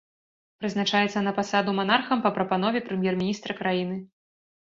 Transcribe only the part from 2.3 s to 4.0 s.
прапанове прэм'ер-міністра краіны.